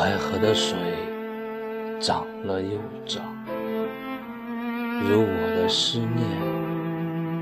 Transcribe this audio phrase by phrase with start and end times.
[0.00, 0.78] 淮河的水
[2.00, 3.22] 涨了又涨，
[5.04, 6.26] 如我的思念，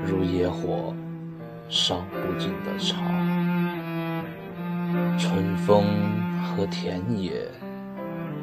[0.05, 0.93] 如野火
[1.69, 2.97] 烧不尽的巢。
[5.17, 5.85] 春风
[6.43, 7.47] 和田野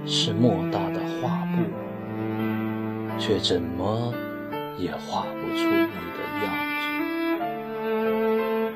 [0.06, 1.60] 是莫大的画布，
[3.18, 4.14] 却怎么
[4.78, 6.86] 也画不出你的样子。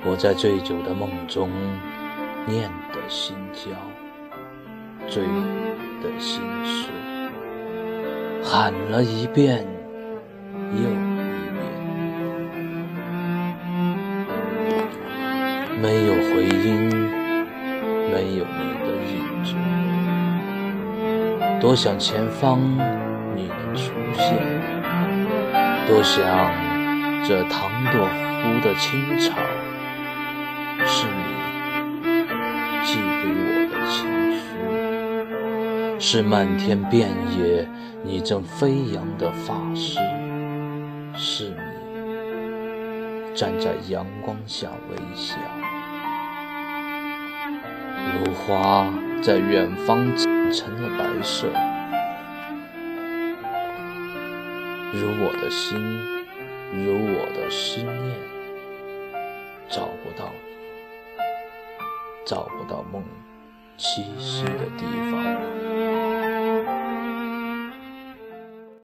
[0.04, 1.48] 我在醉酒的梦中
[2.46, 3.70] 念的心焦。
[5.10, 5.24] 醉
[6.00, 6.88] 的心事，
[8.44, 9.66] 喊了一遍
[10.72, 10.84] 又一
[11.50, 11.60] 遍，
[15.82, 16.88] 没有回音，
[18.12, 19.48] 没有你的影子。
[21.60, 22.60] 多想前方
[23.34, 24.38] 你能出现，
[25.88, 26.24] 多想
[27.26, 29.34] 这唐朵夫的青草
[30.86, 31.39] 是你
[36.02, 37.68] 是漫天遍野，
[38.02, 40.00] 你正飞扬的发丝；
[41.14, 45.36] 是你站在阳光下微笑，
[48.24, 48.88] 如花
[49.22, 50.16] 在远方
[50.50, 51.48] 成了白色，
[54.94, 55.78] 如我的心，
[56.82, 58.16] 如我的思念，
[59.68, 60.40] 找不到你，
[62.24, 63.04] 找不到梦
[63.76, 65.79] 栖息的地方。